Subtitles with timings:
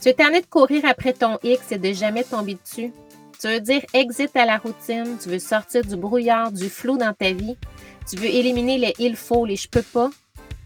[0.00, 2.90] Tu es tanné de courir après ton X et de jamais tomber dessus.
[3.38, 7.12] Tu veux dire exit à la routine, tu veux sortir du brouillard, du flou dans
[7.12, 7.56] ta vie.
[8.08, 10.10] Tu veux éliminer les il faut, les je peux pas.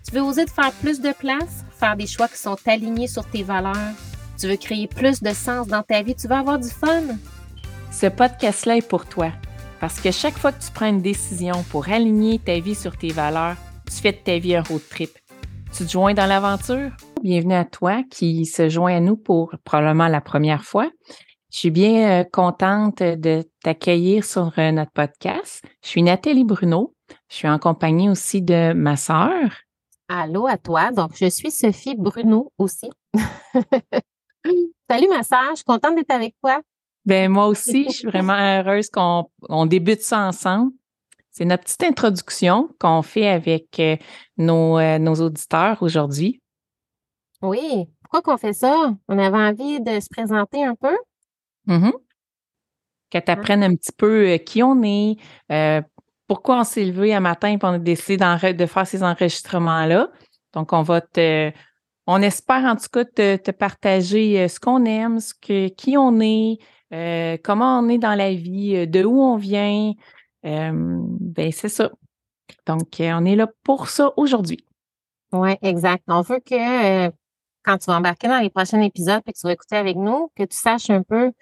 [0.07, 3.29] Tu veux oser de faire plus de place, faire des choix qui sont alignés sur
[3.29, 3.95] tes valeurs.
[4.39, 7.03] Tu veux créer plus de sens dans ta vie, tu veux avoir du fun.
[7.91, 9.33] Ce podcast-là est pour toi.
[9.81, 13.11] Parce que chaque fois que tu prends une décision pour aligner ta vie sur tes
[13.11, 13.57] valeurs,
[13.87, 15.11] tu fais de ta vie un road trip.
[15.77, 16.91] Tu te joins dans l'aventure?
[17.25, 20.91] Bienvenue à toi qui se joint à nous pour probablement la première fois.
[21.51, 25.65] Je suis bien euh, contente de t'accueillir sur euh, notre podcast.
[25.83, 26.95] Je suis Nathalie Bruno.
[27.31, 29.51] Je suis en compagnie aussi de ma sœur.
[30.07, 30.93] Allô à toi.
[30.93, 32.91] Donc, je suis Sophie Bruno aussi.
[34.91, 36.61] Salut ma sœur, je suis contente d'être avec toi.
[37.07, 40.73] Ben moi aussi, je suis vraiment heureuse qu'on on débute ça ensemble.
[41.31, 43.97] C'est notre petite introduction qu'on fait avec euh,
[44.37, 46.43] nos, nos auditeurs aujourd'hui.
[47.45, 48.95] Oui, pourquoi qu'on fait ça?
[49.09, 50.97] On avait envie de se présenter un peu.
[53.11, 55.17] Que tu apprennes un petit peu euh, qui on est,
[56.27, 60.11] pourquoi on s'est levé un matin et on a décidé de faire ces enregistrements-là.
[60.53, 61.53] Donc, on va te.
[62.07, 66.21] On espère en tout cas te, te partager ce qu'on aime, ce que, qui on
[66.21, 66.59] est,
[67.43, 69.93] comment on est dans la vie, de où on vient,
[70.45, 71.91] euh, ben c'est ça.
[72.67, 74.67] Donc, euh, on est là pour ça aujourd'hui.
[75.33, 76.05] Oui, exact.
[76.09, 77.11] On veut que euh,
[77.65, 80.31] quand tu vas embarquer dans les prochains épisodes et que tu vas écouter avec nous,
[80.37, 81.33] que tu saches un peu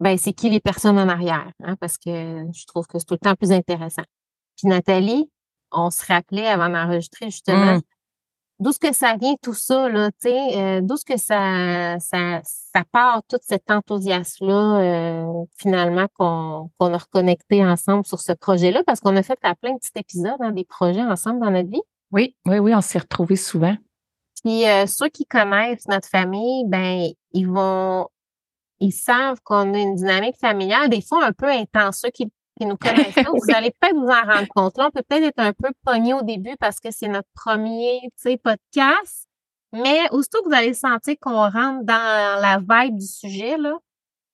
[0.00, 3.14] ben, c'est qui les personnes en arrière, hein, parce que je trouve que c'est tout
[3.14, 4.02] le temps plus intéressant.
[4.56, 5.30] Puis Nathalie,
[5.70, 7.80] on se rappelait avant d'enregistrer justement mmh
[8.60, 11.98] d'où ce que ça vient tout ça, là, tu sais, euh, d'où ce que ça,
[11.98, 18.32] ça, ça part, tout cet enthousiasme-là, euh, finalement, qu'on qu'on a reconnecté ensemble sur ce
[18.32, 21.70] projet-là, parce qu'on a fait plein de petits épisodes, hein, des projets ensemble dans notre
[21.70, 21.82] vie.
[22.12, 23.76] Oui, oui, oui, on s'est retrouvés souvent.
[24.44, 28.08] Puis euh, ceux qui connaissent notre famille, ben, ils vont,
[28.80, 32.00] ils savent qu'on a une dynamique familiale, des fois un peu intense.
[32.02, 34.78] Ceux qui qui nous connaissent vous allez peut-être vous en rendre compte.
[34.78, 38.00] Là, on peut peut-être être un peu pogné au début parce que c'est notre premier
[38.42, 39.28] podcast.
[39.72, 43.76] Mais aussitôt que vous allez sentir qu'on rentre dans la vibe du sujet, là,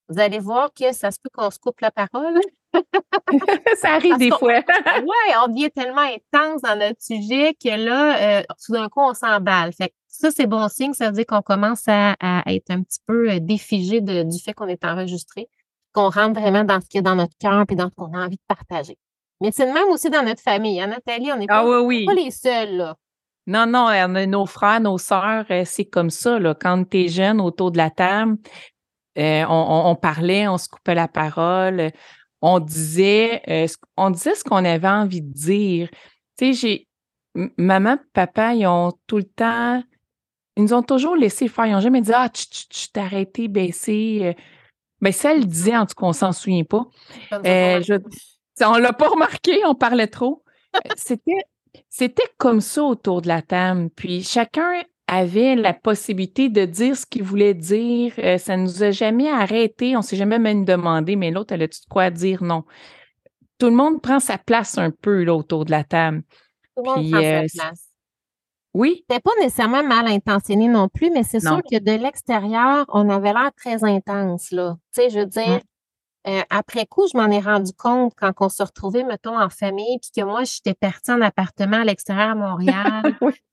[0.08, 2.38] vous allez voir que ça se peut qu'on se coupe la parole.
[3.80, 4.58] ça arrive des fois.
[4.98, 9.14] oui, on devient tellement intense dans notre sujet que là, euh, tout d'un coup, on
[9.14, 9.72] s'emballe.
[9.72, 10.92] Fait ça, c'est bon signe.
[10.92, 12.14] Ça veut dire qu'on commence à,
[12.46, 15.48] être un petit peu euh, défigé du fait qu'on est enregistré
[15.92, 18.24] qu'on rentre vraiment dans ce qui est dans notre cœur et dans ce qu'on a
[18.24, 18.96] envie de partager.
[19.40, 20.80] Mais c'est le même aussi dans notre famille.
[20.80, 22.76] Hein, Nathalie, on n'est ah pas, les seuls.
[22.76, 22.96] Là.
[23.46, 26.38] Non, non, on a nos frères, nos sœurs, euh, c'est comme ça.
[26.38, 26.54] Là.
[26.54, 28.36] Quand tu es jeune autour de la table,
[29.18, 31.90] euh, on, parlait, on se coupait la parole,
[32.42, 33.66] on disait, euh,
[33.96, 35.88] on disait ce qu'on avait envie de dire.
[36.38, 36.86] Tu sais,
[37.34, 39.82] j'ai maman, papa, ils ont tout le temps,
[40.60, 41.66] ils nous ont toujours laissé faire.
[41.66, 44.34] Ils n'ont jamais dit Ah, tu t'es arrêté, baissé.
[45.00, 46.86] Mais ça, elle disait, en tout cas, on s'en souvient pas.
[47.32, 47.94] Euh, je,
[48.64, 50.44] on l'a pas remarqué, on parlait trop.
[50.76, 51.44] Euh, c'était,
[51.88, 53.88] c'était comme ça autour de la table.
[53.96, 58.12] Puis chacun avait la possibilité de dire ce qu'il voulait dire.
[58.14, 59.96] Ça euh, ça nous a jamais arrêté.
[59.96, 62.42] On s'est jamais même demandé, mais l'autre, elle a-tu de quoi dire?
[62.42, 62.64] Non?
[63.58, 66.22] Tout le monde prend sa place un peu là, autour de la table.
[66.76, 67.89] Tout le monde prend sa place.
[68.74, 69.04] Oui.
[69.08, 73.32] C'était pas nécessairement mal intentionné non plus, mais c'est sûr que de l'extérieur, on avait
[73.32, 74.76] l'air très intense, là.
[74.94, 75.60] Tu sais, je veux dire,
[76.28, 79.98] euh, après coup, je m'en ai rendu compte quand on se retrouvait, mettons, en famille,
[80.00, 83.02] puis que moi, j'étais partie en appartement à l'extérieur à Montréal.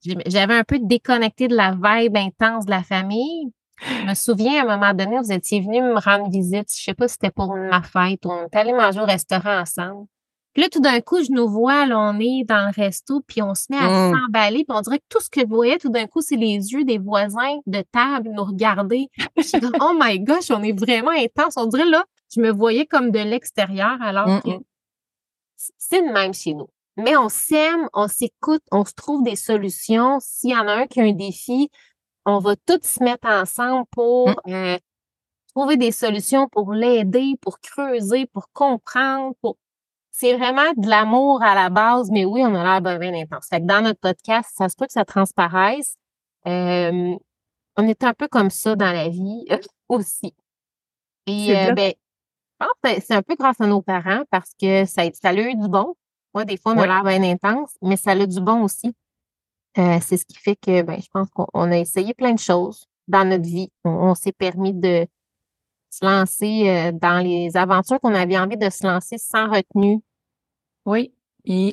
[0.26, 3.52] J'avais un peu déconnecté de la vibe intense de la famille.
[3.80, 6.68] Je me souviens, à un moment donné, vous étiez venu me rendre visite.
[6.76, 8.26] Je sais pas si c'était pour ma fête.
[8.26, 10.06] On est allé manger au restaurant ensemble.
[10.58, 13.40] Puis là, tout d'un coup, je nous vois, là, on est dans le resto, puis
[13.42, 14.12] on se met à mmh.
[14.12, 16.72] s'emballer, puis on dirait que tout ce que je voyais, tout d'un coup, c'est les
[16.72, 19.08] yeux des voisins de table nous regarder.
[19.36, 21.54] Je suis comme, oh my gosh, on est vraiment intense.
[21.56, 22.04] On dirait, là,
[22.34, 24.62] je me voyais comme de l'extérieur, alors mmh, que mmh.
[25.78, 26.68] c'est le même chez nous.
[26.96, 30.18] Mais on s'aime, on s'écoute, on se trouve des solutions.
[30.20, 31.70] S'il y en a un qui a un défi,
[32.26, 34.76] on va tous se mettre ensemble pour euh,
[35.54, 39.56] trouver des solutions, pour l'aider, pour creuser, pour comprendre, pour
[40.18, 43.46] c'est vraiment de l'amour à la base, mais oui, on a l'air bien, bien intense.
[43.48, 45.94] Fait que dans notre podcast, ça se peut que ça transparaisse.
[46.44, 47.14] Euh,
[47.76, 49.46] on est un peu comme ça dans la vie
[49.88, 50.34] aussi.
[51.28, 54.86] Et euh, ben, je pense que c'est un peu grâce à nos parents parce que
[54.86, 55.94] ça, ça a eu du bon.
[56.34, 58.92] Moi, des fois, on a l'air bien intense, mais ça a du bon aussi.
[59.78, 62.86] Euh, c'est ce qui fait que ben, je pense qu'on a essayé plein de choses
[63.06, 63.70] dans notre vie.
[63.84, 65.06] on s'est permis de,
[65.90, 70.02] se lancer dans les aventures qu'on avait envie de se lancer sans retenue,
[70.84, 71.12] oui,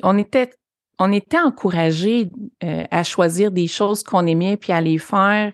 [0.02, 0.50] on était
[0.98, 2.30] on était encouragés
[2.64, 5.52] euh, à choisir des choses qu'on aimait puis à les faire.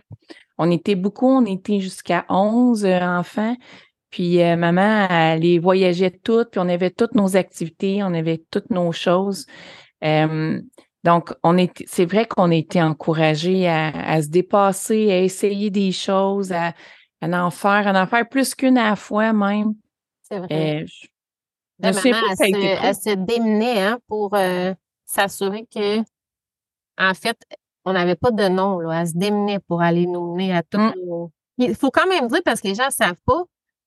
[0.57, 3.57] on était beaucoup, on était jusqu'à 11 enfants.
[4.11, 8.71] Puis maman, elle les voyageait toutes, puis on avait toutes nos activités, on avait toutes
[8.71, 9.47] nos choses.
[11.03, 16.53] donc, on est, c'est vrai qu'on été encouragés à, se dépasser, à essayer des choses,
[16.53, 16.75] à,
[17.23, 19.75] en faire, à en faire plus qu'une à la fois même.
[20.23, 20.83] C'est vrai.
[20.83, 20.87] Euh,
[21.83, 22.01] maman,
[22.41, 24.73] elle, se, démenait hein, pour euh,
[25.05, 26.01] s'assurer que,
[26.99, 27.39] en fait,
[27.85, 28.79] on n'avait pas de nom.
[28.81, 29.01] Là.
[29.01, 30.79] Elle se démenait pour aller nous mener à tout.
[30.79, 31.29] Mmh.
[31.59, 33.45] Il faut quand même dire, parce que les gens ne savent pas,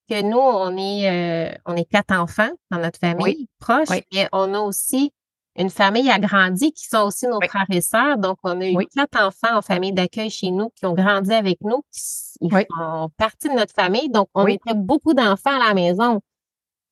[0.09, 4.53] que nous, on est, euh, on est quatre enfants dans notre famille proche, et on
[4.53, 5.11] a aussi
[5.57, 8.17] une famille agrandie qui sont aussi nos frères et sœurs.
[8.17, 11.59] Donc, on a eu quatre enfants en famille d'accueil chez nous qui ont grandi avec
[11.61, 14.09] nous, qui font partie de notre famille.
[14.09, 16.21] Donc, on était beaucoup d'enfants à la maison.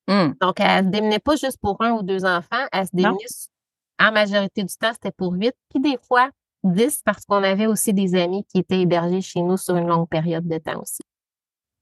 [0.08, 0.34] Mmh.
[0.42, 3.18] Donc, elle ne se démenait pas juste pour un ou deux enfants, elle se démenait
[4.00, 6.30] en majorité du temps, c'était pour huit, puis des fois
[6.64, 10.08] dix parce qu'on avait aussi des amis qui étaient hébergés chez nous sur une longue
[10.08, 11.02] période de temps aussi.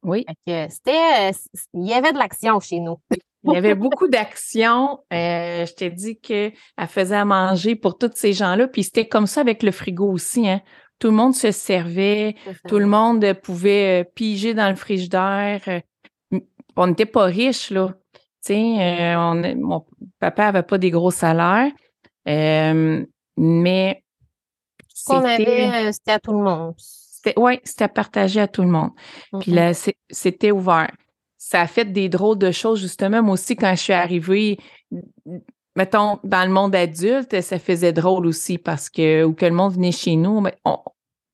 [0.04, 0.26] Oui.
[0.48, 1.32] C'était, euh,
[1.74, 2.98] il y avait de l'action chez nous.
[3.44, 5.00] Il y avait beaucoup d'action.
[5.12, 6.54] Euh, je t'ai dit qu'elle
[6.88, 8.68] faisait à manger pour tous ces gens-là.
[8.68, 10.48] Puis c'était comme ça avec le frigo aussi.
[10.48, 10.62] Hein.
[11.00, 12.36] Tout le monde se servait.
[12.68, 15.82] Tout le monde pouvait euh, piger dans le frigidaire.
[16.76, 17.94] On n'était pas riches, là.
[18.44, 19.16] Tu sais,
[19.56, 19.86] mon
[20.20, 21.72] papa avait pas des gros salaires.
[22.26, 24.04] mais
[24.94, 26.76] ce qu'on avait, c'était à tout le monde.
[27.38, 28.92] Oui, c'était partagé à tout le monde.
[29.42, 29.74] Puis là,
[30.10, 30.92] c'était ouvert.
[31.38, 33.22] Ça a fait des drôles de choses, justement.
[33.22, 34.58] Moi aussi, quand je suis arrivée,
[35.76, 39.74] mettons, dans le monde adulte, ça faisait drôle aussi parce que, ou que le monde
[39.74, 40.78] venait chez nous, mais on,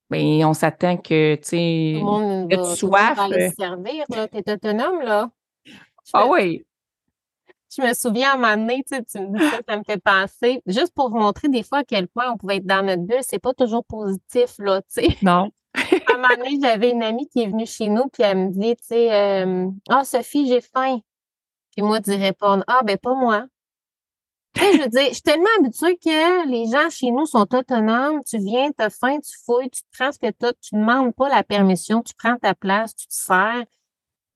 [0.10, 2.02] ben, on s'attend que, tu sais,
[2.50, 3.20] tu soif.
[3.32, 4.28] Tu servir, là.
[4.28, 5.30] T'es autonome, là.
[6.14, 6.64] Ah oui.
[7.76, 9.84] Je me souviens à un moment donné, tu, sais, tu me dis ça, ça me
[9.84, 12.82] fait penser, juste pour vous montrer des fois à quel point on pouvait être dans
[12.82, 15.18] notre bulle, c'est pas toujours positif, là, tu sais.
[15.22, 18.38] Non à un moment donné, j'avais une amie qui est venue chez nous, puis elle
[18.38, 21.00] me dit, tu sais, euh, ah, Sophie, j'ai faim.
[21.76, 23.46] Puis moi, tu répondre, ah, ben, pas moi.
[24.58, 28.22] Je veux dire, je suis tellement habituée que les gens chez nous sont autonomes.
[28.28, 30.82] Tu viens, tu as faim, tu fouilles, tu te prends ce que tu tu ne
[30.82, 33.64] demandes pas la permission, tu prends ta place, tu te sers.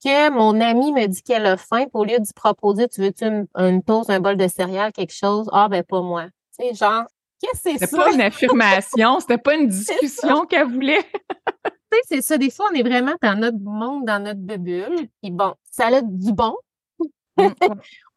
[0.03, 3.25] Que mon amie me dit qu'elle a faim, puis au lieu d'y proposer, tu veux-tu
[3.25, 5.47] une, une toast, un bol de céréales, quelque chose?
[5.51, 6.25] Ah, ben, pas moi.
[6.57, 7.05] Tu sais, genre,
[7.41, 7.87] Qu'est-ce que c'est ça?
[7.87, 11.03] C'était pas une affirmation, c'était pas une discussion qu'elle voulait.
[11.65, 12.37] tu sais, c'est ça.
[12.37, 15.07] Des fois, on est vraiment dans notre monde, dans notre bulle.
[15.21, 16.55] Puis bon, ça a du bon.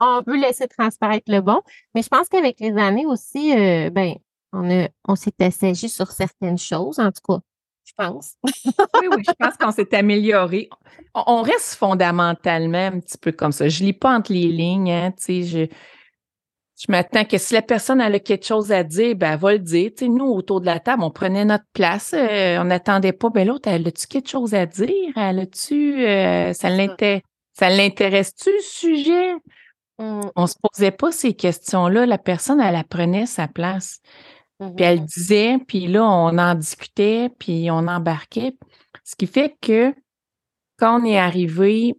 [0.01, 1.61] On peut laisser transparaître le bon.
[1.95, 4.15] Mais je pense qu'avec les années aussi, euh, ben,
[4.53, 7.41] on, a, on s'est assagi sur certaines choses, en tout cas.
[7.85, 8.35] Je pense.
[8.45, 10.71] oui, oui, je pense qu'on s'est amélioré.
[11.15, 13.69] On, reste fondamentalement un petit peu comme ça.
[13.69, 15.75] Je lis pas entre les lignes, hein, tu sais, je,
[16.77, 19.59] je m'attends que si la personne a quelque chose à dire, ben, elle va le
[19.59, 19.91] dire.
[19.97, 22.15] Tu sais, nous, autour de la table, on prenait notre place.
[22.15, 23.31] Euh, on n'attendait pas.
[23.31, 25.13] Ben, l'autre, elle a-tu quelque chose à dire?
[25.17, 26.71] Elle a-tu, euh, ça
[27.61, 29.35] l'intéresse-tu, le sujet?
[29.99, 30.21] Mmh.
[30.35, 32.07] On se posait pas ces questions-là.
[32.07, 34.01] La personne, elle apprenait sa place.
[34.59, 38.57] Puis elle mmh disait, puis là, on en discutait, puis on embarquait.
[39.05, 39.93] Ce qui fait que
[40.79, 41.95] quand on est arrivé,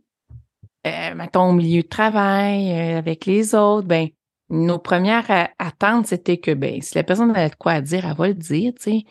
[0.88, 4.10] euh, mettons, au milieu de travail, avec les autres, ben
[4.50, 8.16] nos premières attentes, c'était que ben, si la personne avait de quoi à dire, elle
[8.16, 9.04] va le dire, tu sais.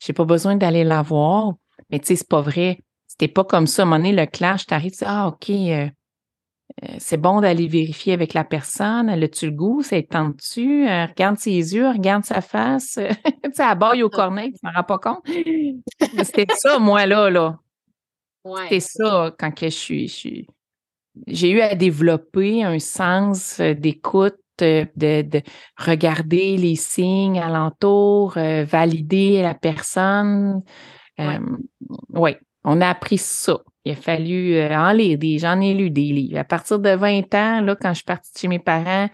[0.00, 1.54] J'ai pas besoin d'aller la voir.
[1.90, 2.80] Mais tu sais, c'est pas vrai.
[3.10, 3.82] C'était pas comme ça.
[3.82, 5.88] À un moment donné, le clash, t'arrives, tu ah, OK, euh,
[6.84, 9.08] euh, c'est bon d'aller vérifier avec la personne.
[9.08, 9.82] Elle a-tu le goût?
[9.82, 10.88] C'est tente-tu?
[10.88, 13.00] Euh, regarde ses yeux, regarde sa face.
[13.44, 15.26] tu sais, elle au cornet, tu m'en rends pas compte.
[16.22, 17.58] C'était ça, moi, là, là.
[18.62, 20.46] C'était ça quand que je suis.
[21.26, 25.42] J'ai eu à développer un sens d'écoute de,
[25.76, 30.62] regarder les signes alentour, euh, valider la personne.
[32.08, 33.58] Oui, on a appris ça.
[33.84, 36.38] Il a fallu euh, en lire des, j'en ai lu des livres.
[36.38, 39.08] À partir de 20 ans, là, quand je suis partie chez mes parents,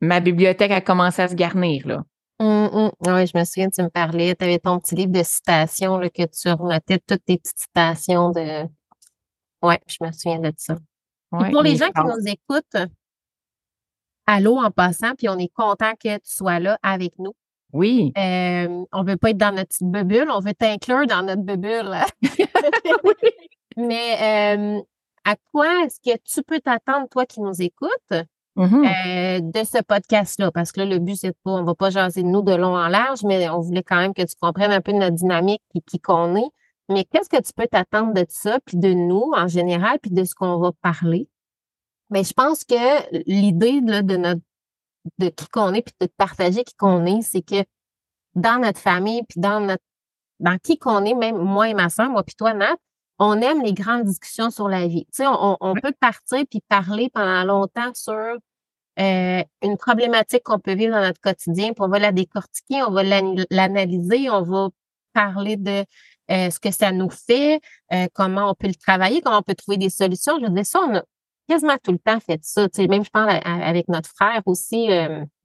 [0.00, 1.86] ma bibliothèque a commencé à se garnir.
[1.86, 2.04] Là.
[2.40, 2.90] Mmh, mmh.
[3.06, 6.10] Oui, je me souviens, tu me parlais, tu avais ton petit livre de citations là,
[6.10, 8.68] que tu remettais toutes tes petites citations de.
[9.62, 10.76] Oui, je me souviens de ça.
[11.30, 12.90] pour les gens qui nous écoutent,
[14.26, 17.34] allô en passant, puis on est content que tu sois là avec nous.
[17.74, 18.12] Oui.
[18.16, 21.42] Euh, on ne veut pas être dans notre petite bulle, on veut t'inclure dans notre
[21.42, 21.90] bulle.
[23.76, 24.80] Mais euh,
[25.24, 27.90] à quoi est-ce que tu peux t'attendre, toi qui nous écoutes,
[28.56, 28.86] mm-hmm.
[28.86, 30.52] euh, de ce podcast-là?
[30.52, 32.76] Parce que là, le but, c'est pas, on va pas jaser de nous de long
[32.76, 35.80] en large, mais on voulait quand même que tu comprennes un peu notre dynamique et
[35.80, 36.50] qui qu'on est.
[36.88, 40.22] Mais qu'est-ce que tu peux t'attendre de ça, puis de nous en général, puis de
[40.22, 41.28] ce qu'on va parler?
[42.10, 42.74] Mais je pense que
[43.26, 44.42] l'idée de notre
[45.18, 47.64] de qui qu'on est puis de partager qui qu'on est, c'est que
[48.34, 49.82] dans notre famille puis dans notre
[50.40, 52.76] dans qui qu'on est, même moi et ma soeur, moi puis toi, Nat,
[53.18, 55.06] on aime les grandes discussions sur la vie.
[55.06, 58.36] Tu sais, on, peut partir puis parler pendant longtemps sur
[59.00, 62.90] euh, une problématique qu'on peut vivre dans notre quotidien, puis on va la décortiquer, on
[62.90, 64.68] va l'analyser, on va
[65.12, 65.84] parler de
[66.30, 67.60] euh, ce que ça nous fait,
[67.92, 70.38] euh, comment on peut le travailler, comment on peut trouver des solutions.
[70.40, 71.02] Je veux dire, ça, on a
[71.48, 72.68] quasiment tout le temps fait ça.
[72.68, 74.88] Tu sais, même, je pense, avec notre frère aussi.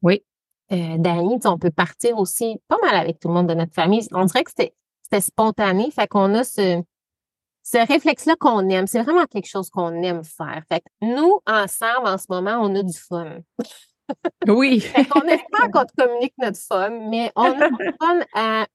[0.01, 0.23] oui.
[0.71, 4.07] Euh, Dany, on peut partir aussi pas mal avec tout le monde de notre famille.
[4.11, 6.83] On dirait que c'était spontané, fait qu'on a ce,
[7.63, 8.85] ce réflexe-là qu'on aime.
[8.85, 10.61] C'est vraiment quelque chose qu'on aime faire.
[10.69, 13.37] Fait que nous, ensemble, en ce moment, on a du fun.
[14.47, 14.85] Oui.
[15.15, 18.67] on espère qu'on te communique notre fun, mais on a du fun à,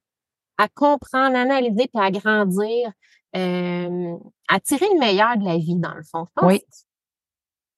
[0.58, 2.90] à comprendre, analyser puis à grandir,
[3.36, 4.16] euh,
[4.48, 6.26] à tirer le meilleur de la vie, dans le fond.
[6.42, 6.60] oui.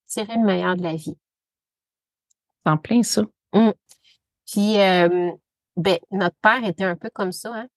[0.07, 1.17] Tirer le meilleur de la vie.
[2.65, 3.23] En plein ça.
[3.53, 3.71] Mmh.
[4.45, 5.31] Puis, euh,
[5.75, 7.67] ben, notre père était un peu comme ça, hein?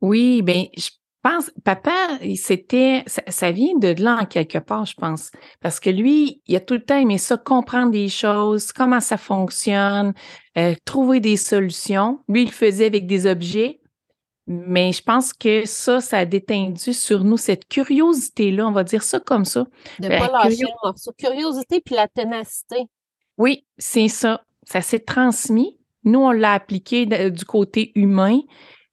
[0.00, 0.88] Oui, ben, je
[1.22, 5.30] pense, papa, c'était, ça, vient de là en quelque part, je pense.
[5.60, 9.18] Parce que lui, il a tout le temps aimé ça, comprendre des choses, comment ça
[9.18, 10.14] fonctionne,
[10.56, 12.20] euh, trouver des solutions.
[12.28, 13.77] Lui, il le faisait avec des objets.
[14.50, 19.02] Mais je pense que ça, ça a détendu sur nous cette curiosité-là, on va dire
[19.02, 19.66] ça comme ça.
[19.98, 21.12] De ne pas lâcher le morceau.
[21.18, 22.86] Curiosité puis la ténacité.
[23.36, 24.42] Oui, c'est ça.
[24.62, 25.78] Ça s'est transmis.
[26.04, 28.40] Nous, on l'a appliqué du côté humain.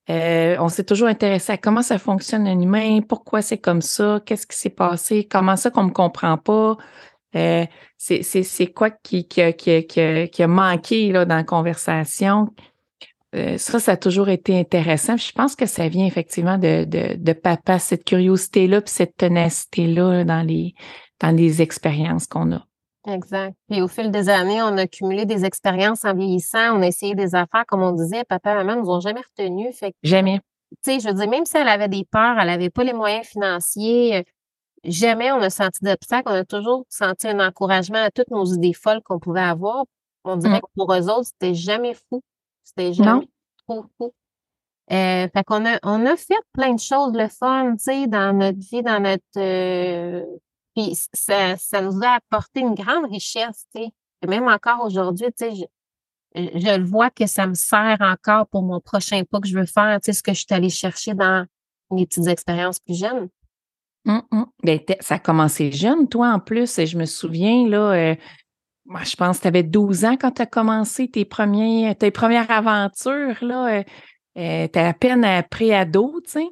[0.09, 4.21] Euh, on s'est toujours intéressé à comment ça fonctionne un humain, pourquoi c'est comme ça,
[4.25, 6.77] qu'est-ce qui s'est passé, comment ça qu'on ne me comprend pas.
[7.35, 7.65] Euh,
[7.97, 12.49] c'est quoi qui, qui, qui, qui, a manqué là, dans la conversation?
[13.35, 15.17] Euh, ça, ça a toujours été intéressant.
[15.17, 20.23] je pense que ça vient effectivement de, de, de papa, cette curiosité-là, puis cette ténacité-là
[20.23, 20.73] dans les,
[21.19, 22.65] dans les expériences qu'on a.
[23.07, 23.55] Exact.
[23.69, 27.13] Puis au fil des années, on a cumulé des expériences en vieillissant, on a essayé
[27.13, 29.77] des affaires, comme on disait, papa et maman nous ont jamais retenus.
[29.77, 30.39] Fait jamais.
[30.83, 32.93] Tu sais, je veux dire, même si elle avait des peurs, elle n'avait pas les
[32.93, 34.25] moyens financiers,
[34.83, 38.73] jamais on a senti d'obstacle, on a toujours senti un encouragement à toutes nos idées
[38.73, 39.83] folles qu'on pouvait avoir.
[40.23, 40.61] On dirait mm.
[40.61, 42.21] que pour eux autres, c'était jamais fou.
[42.65, 43.29] C'était jamais
[43.65, 44.13] trop fou.
[44.91, 48.37] Euh, fait qu'on a, on a fait plein de choses, le fun, tu sais, dans
[48.37, 50.23] notre vie, dans notre euh,
[50.75, 53.89] puis ça, ça nous a apporté une grande richesse, tu sais.
[54.27, 55.63] Même encore aujourd'hui, tu sais, je,
[56.35, 59.65] je, le vois que ça me sert encore pour mon prochain pas que je veux
[59.65, 61.45] faire, tu sais, ce que je suis allée chercher dans
[61.91, 63.29] mes petites expériences plus jeunes.
[64.07, 64.45] Hum, hum.
[64.63, 66.77] Ben, ça a commencé jeune, toi, en plus.
[66.77, 68.15] Et je me souviens, là, euh,
[68.85, 72.11] moi, je pense que tu avais 12 ans quand tu as commencé tes, premiers, tes
[72.11, 73.79] premières aventures, là.
[73.79, 73.83] Euh,
[74.37, 76.47] euh tu à peine après ado, tu sais.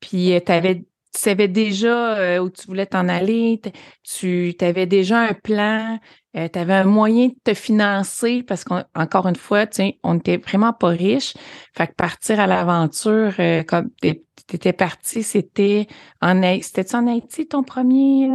[0.00, 0.84] Puis tu avais
[1.16, 3.60] tu savais déjà euh, où tu voulais t'en aller,
[4.02, 5.98] tu avais déjà un plan,
[6.36, 10.14] euh, tu avais un moyen de te financer parce qu'encore une fois, tu sais, on
[10.14, 11.34] n'était vraiment pas riche.
[11.74, 14.20] Fait que partir à l'aventure, euh, comme tu
[14.52, 15.86] étais parti, c'était
[16.20, 18.28] en C'était en Haïti ton premier?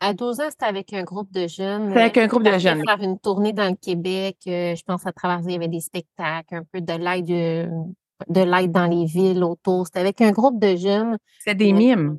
[0.00, 1.88] À 12 ans, c'était avec un groupe de jeunes.
[1.88, 2.82] C'était avec un groupe de jeunes.
[2.86, 4.36] faire une tournée dans le Québec.
[4.46, 7.88] je pense à travers, il y avait des spectacles, un peu de l'aide
[8.26, 9.86] de l'aide dans les villes autour.
[9.86, 11.18] C'était avec un groupe de jeunes.
[11.38, 12.18] C'était des mimes.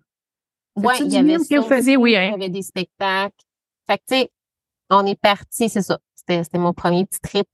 [0.76, 1.38] Oui, il y avait
[1.98, 2.26] oui, hein?
[2.28, 3.36] Il y avait des spectacles.
[3.88, 4.32] Fait que, tu sais,
[4.90, 6.00] on est parti, c'est ça.
[6.16, 7.48] C'était mon premier petit trip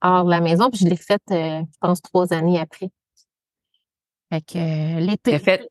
[0.00, 0.70] hors de la maison.
[0.70, 2.90] Puis je l'ai fait, euh, je pense, trois années après.
[4.32, 5.38] Fait que euh, l'été.
[5.38, 5.68] fait,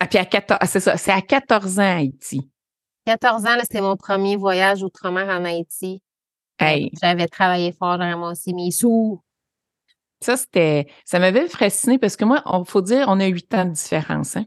[0.00, 2.50] ah, puis à 14, ah, c'est ça, c'est à 14 ans Haïti.
[3.18, 6.00] 14 ans, c'était mon premier voyage outre-mer en Haïti.
[6.60, 6.92] Hey.
[7.02, 9.20] J'avais travaillé fort dans moi aussi mes sous.
[10.20, 13.64] Ça, c'était, ça m'avait fasciné parce que moi, il faut dire, on a huit ans
[13.64, 14.36] de différence.
[14.36, 14.44] Hein?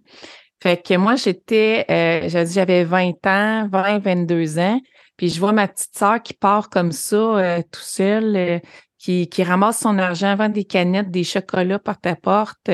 [0.61, 4.79] Fait que moi, j'étais, euh, j'avais 20 ans, 20, 22 ans,
[5.17, 8.59] puis je vois ma petite sœur qui part comme ça, euh, tout seule, euh,
[8.97, 12.69] qui, qui ramasse son argent, vend des canettes, des chocolats porte à porte,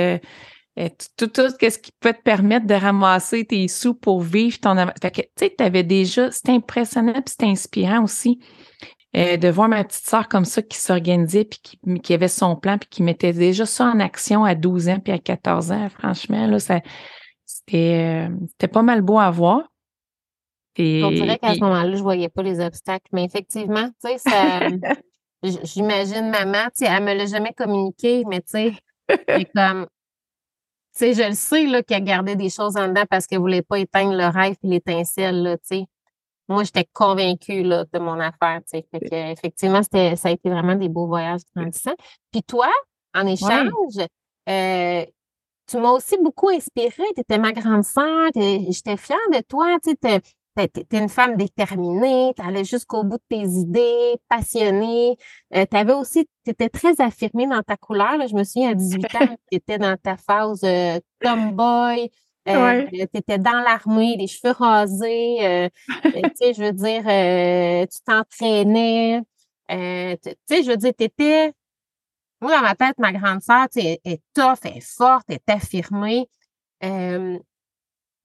[1.17, 5.11] tout, tout, ce qui peut te permettre de ramasser tes sous pour vivre ton Fait
[5.11, 8.39] que, tu sais, avais déjà, c'était impressionnant, puis c'était inspirant aussi.
[9.13, 12.77] de voir ma petite sœur comme ça qui s'organisait puis qui, qui, avait son plan
[12.77, 16.45] puis qui mettait déjà ça en action à 12 ans puis à 14 ans franchement
[16.45, 16.79] là ça
[17.73, 19.63] euh, c'était pas mal beau à voir.
[20.75, 24.17] Et, On dirait qu'à ce moment-là, je voyais pas les obstacles, mais effectivement, tu sais,
[24.17, 24.59] ça.
[25.43, 28.73] J'imagine maman, tu sais, elle me l'a jamais communiqué, mais tu sais,
[29.55, 29.98] comme, tu
[30.99, 33.79] sais, je le sais, là, qu'elle gardait des choses en dedans parce qu'elle voulait pas
[33.79, 35.85] éteindre le rêve et l'étincelle, là, tu sais.
[36.47, 38.85] Moi, j'étais convaincue, là, de mon affaire, tu sais.
[38.91, 41.95] Fait que, effectivement, c'était, ça a été vraiment des beaux voyages grandissants.
[42.31, 42.69] Puis toi,
[43.13, 43.97] en échange,
[44.49, 45.05] euh,
[45.67, 47.03] tu m'as aussi beaucoup inspirée.
[47.15, 48.29] Tu étais ma grande sœur.
[48.35, 49.77] J'étais fière de toi.
[49.83, 49.95] Tu
[50.55, 55.15] T'es une femme déterminée, t'allais jusqu'au bout de tes idées, passionnée.
[55.55, 58.27] Euh, t'avais aussi, t'étais très affirmée dans ta couleur.
[58.27, 62.09] Je me souviens, à 18 ans, t'étais dans ta phase euh, tomboy.
[62.47, 65.37] Euh, T'étais dans l'armée, les cheveux rasés.
[65.45, 65.69] Euh,
[66.03, 69.21] tu sais, je veux dire, euh, tu t'entraînais.
[69.69, 69.75] tu
[70.47, 71.53] sais, je veux dire, t'étais...
[72.41, 75.35] Moi, dans ma tête, ma grande sœur, tu sais, est tough, elle est forte, elle
[75.35, 76.27] est affirmée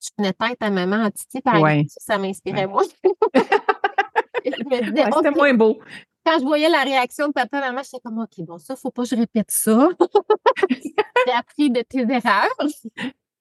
[0.05, 2.85] je tenais tête à maman en Titi, par exemple, ça m'inspirait moins.
[4.45, 5.79] C'était moins beau.
[6.27, 8.91] Quand je voyais la réaction de papa et maman, j'étais comme, OK, bon, ça, faut
[8.91, 9.89] pas que je répète ça.
[10.71, 12.49] J'ai appris de tes erreurs.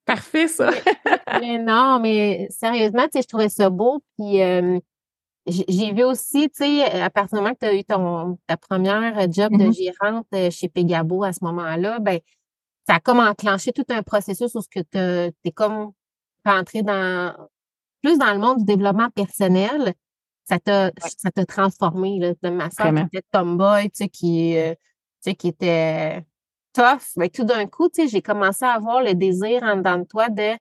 [0.05, 0.70] Parfait, ça.
[1.39, 4.01] mais, non, mais sérieusement, tu sais, je trouvais ça beau.
[4.17, 4.79] Puis, euh,
[5.48, 8.58] j'ai vu aussi, tu sais, à partir du moment que tu as eu ton, ta
[8.58, 9.75] première job de mm-hmm.
[9.75, 12.20] gérante euh, chez Pegabo à ce moment-là, ben,
[12.88, 15.91] ça a comme enclenché tout un processus où tu es comme
[16.45, 17.33] rentrer dans
[18.01, 19.93] plus dans le monde du développement personnel,
[20.45, 24.57] ça t'a ça t'a transformé là, de ma soeur qui était tomboy, tu sais qui
[24.57, 24.79] euh, tu
[25.21, 26.23] sais qui était
[26.73, 30.00] tough, mais tout d'un coup, tu sais, j'ai commencé à avoir le désir en dedans
[30.00, 30.57] de toi de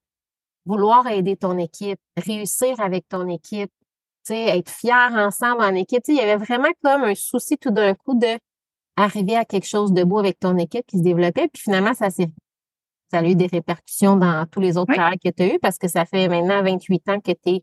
[0.66, 3.72] vouloir aider ton équipe, réussir avec ton équipe,
[4.24, 6.02] tu sais, être fier ensemble en équipe.
[6.04, 8.38] Tu sais, il y avait vraiment comme un souci tout d'un coup de
[8.96, 11.48] arriver à quelque chose de beau avec ton équipe qui se développait.
[11.48, 12.30] Puis finalement, ça s'est
[13.12, 15.76] ça a eu des répercussions dans tous les autres carrières que tu as eues parce
[15.76, 17.62] que ça fait maintenant 28 ans que, es,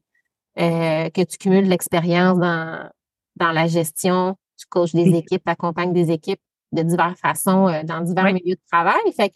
[0.60, 2.88] euh, que tu cumules l'expérience dans,
[3.36, 6.39] dans la gestion, tu coaches des équipes, tu accompagnes des équipes
[6.72, 9.00] de diverses façons euh, dans divers milieux de travail.
[9.15, 9.36] Fait que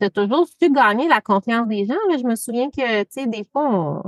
[0.00, 1.94] tu as toujours su gagner la confiance des gens.
[2.10, 4.02] Je me souviens que, tu sais, des fois,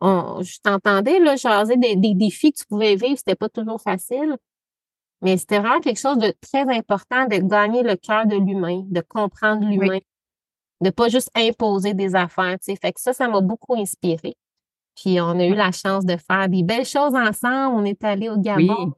[0.00, 3.82] on, je t'entendais là, jaser des, des, défis que tu pouvais vivre, c'était pas toujours
[3.82, 4.38] facile.
[5.20, 9.02] Mais c'était vraiment quelque chose de très important de gagner le cœur de l'humain, de
[9.02, 9.98] comprendre l'humain,
[10.80, 12.76] de pas juste imposer des affaires, tu sais.
[12.76, 14.36] Fait que ça, ça m'a beaucoup inspiré.
[14.94, 17.76] Puis on a eu la chance de faire des belles choses ensemble.
[17.76, 18.92] On est allé au Gabon.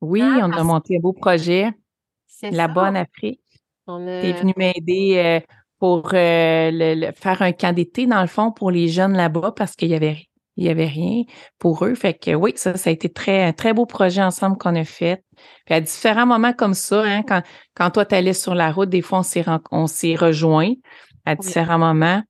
[0.00, 1.70] Oui, ah, on a monté un beau projet
[2.42, 3.40] là-bas en Afrique.
[3.86, 5.40] Tu es venu m'aider euh,
[5.78, 9.74] pour euh, le, faire un camp d'été, dans le fond, pour les jeunes là-bas parce
[9.74, 11.22] qu'il y avait il y avait rien
[11.58, 11.94] pour eux.
[11.94, 14.84] Fait que oui, ça, ça a été très, un très beau projet ensemble qu'on a
[14.84, 15.22] fait.
[15.64, 17.42] Puis à différents moments comme ça, hein, quand,
[17.74, 19.22] quand toi, tu allais sur la route, des fois,
[19.70, 20.74] on s'est, rejoints
[21.24, 22.22] à différents moments.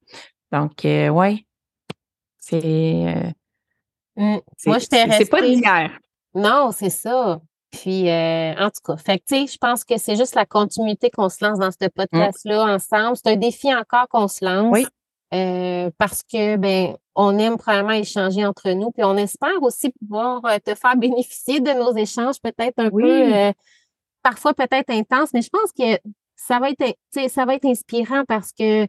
[0.53, 1.44] Donc, euh, ouais,
[2.38, 2.62] c'est.
[2.64, 3.31] Euh,
[4.16, 4.38] mmh.
[4.66, 5.25] Moi, j'étais restée.
[5.25, 5.99] C'est pas d'hier.
[6.35, 7.40] Non, c'est ça.
[7.71, 11.11] Puis, euh, en tout cas, fait tu sais, je pense que c'est juste la continuité
[11.11, 11.90] qu'on se lance dans ce mmh.
[11.94, 13.16] podcast-là ensemble.
[13.16, 14.73] C'est un défi encore qu'on se lance.
[14.73, 14.87] Oui.
[15.35, 20.43] Euh, parce que ben on aime probablement échanger entre nous, puis on espère aussi pouvoir
[20.47, 23.53] euh, te faire bénéficier de nos échanges, peut-être un peu euh,
[24.23, 25.99] parfois peut-être intense, mais je pense que
[26.35, 26.97] ça va être
[27.29, 28.87] ça va être inspirant parce que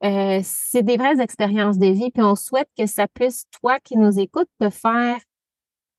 [0.00, 4.20] c'est des vraies expériences de vie, puis on souhaite que ça puisse, toi qui nous
[4.20, 5.18] écoutes, te faire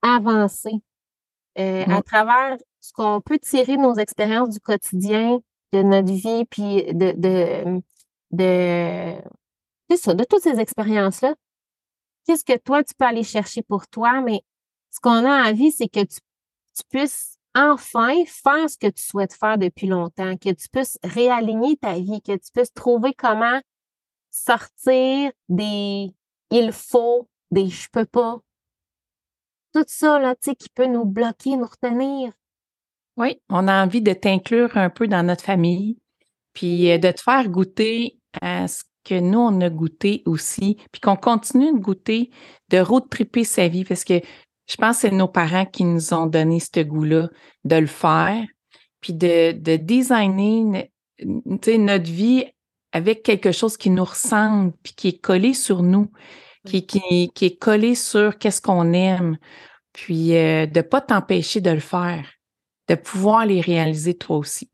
[0.02, 0.72] avancer
[1.58, 2.04] à mmh.
[2.04, 5.40] travers ce qu'on peut tirer de nos expériences du quotidien,
[5.74, 7.82] de notre vie, puis de, de,
[8.32, 9.20] de
[9.90, 11.36] c'est ça, de toutes ces expériences-là,
[12.26, 14.22] qu'est-ce que toi, tu peux aller chercher pour toi?
[14.22, 14.42] Mais
[14.92, 16.20] ce qu'on a envie, c'est que tu,
[16.90, 21.96] puisses enfin faire ce que tu souhaites faire depuis longtemps, que tu puisses réaligner ta
[21.96, 23.60] vie, que tu puisses trouver comment
[24.30, 26.14] sortir des
[26.52, 28.40] il faut, des je peux pas.
[29.74, 32.32] Tout ça, là, tu sais, qui peut nous bloquer, nous retenir.
[33.18, 36.00] Oui, on a envie de t'inclure un peu dans notre famille,
[36.54, 41.02] puis euh, de te faire goûter à ce que nous, on a goûté aussi, puis
[41.02, 42.30] qu'on continue de goûter,
[42.70, 44.22] de road tripper sa vie, parce que
[44.68, 47.30] je pense que c'est nos parents qui nous ont donné ce goût-là
[47.64, 48.46] de le faire,
[49.02, 50.90] puis de, de designer
[51.24, 52.46] notre vie
[52.92, 56.12] avec quelque chose qui nous ressemble, puis qui est collé sur nous,
[56.66, 59.38] qui, qui, qui est collé sur qu'est-ce qu'on aime,
[59.94, 62.32] puis euh, de ne pas t'empêcher de le faire,
[62.88, 64.70] de pouvoir les réaliser toi aussi.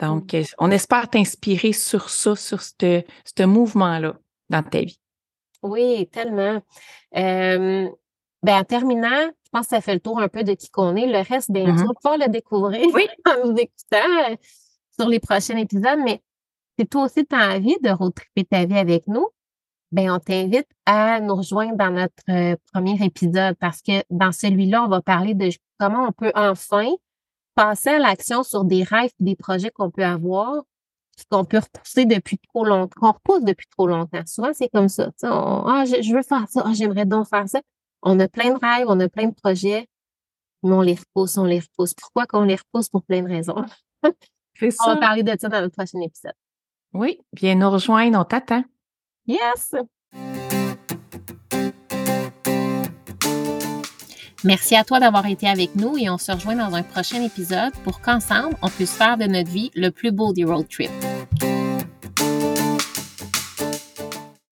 [0.00, 0.42] Donc, mmh.
[0.58, 4.16] on espère t'inspirer sur ça, sur ce mouvement-là
[4.50, 5.00] dans ta vie.
[5.62, 6.60] Oui, tellement.
[7.12, 7.90] ben,
[8.44, 11.06] en terminant, je pense que ça fait le tour un peu de qui qu'on est.
[11.06, 12.80] Le reste, bien, tu mmh vas pouvoir le découvrir
[13.26, 14.36] en nous écoutant euh,
[14.98, 16.00] sur les prochains épisodes.
[16.04, 16.20] Mais
[16.78, 19.28] si toi aussi tu as envie de retriper ta vie avec nous,
[19.92, 24.84] ben on t'invite à nous rejoindre dans notre euh, premier épisode parce que dans celui-là,
[24.84, 26.90] on va parler de comment on peut enfin
[27.56, 30.62] passer à l'action sur des rêves et des projets qu'on peut avoir,
[31.30, 34.22] qu'on peut repousser depuis trop longtemps, qu'on repousse depuis trop longtemps.
[34.26, 35.10] Souvent, c'est comme ça.
[35.22, 37.60] ah, je, veux faire ça, ah, j'aimerais donc faire ça.
[38.02, 39.88] On a plein de rêves, on a plein de projets,
[40.62, 41.94] mais on les repousse, on les repousse.
[41.94, 42.88] Pourquoi qu'on les repousse?
[42.90, 43.64] Pour plein de raisons.
[44.04, 46.34] on va parler de ça dans le prochain épisode.
[46.92, 48.62] Oui, viens nous rejoindre, on t'attend.
[49.26, 49.74] Yes!
[54.46, 57.72] Merci à toi d'avoir été avec nous et on se rejoint dans un prochain épisode
[57.82, 61.15] pour qu'ensemble, on puisse faire de notre vie le plus beau des road trips.